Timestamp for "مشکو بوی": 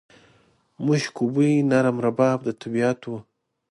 0.85-1.53